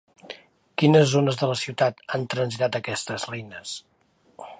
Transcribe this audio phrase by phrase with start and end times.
[0.81, 3.75] Quines zones de la ciutat han transitat aquestes reines?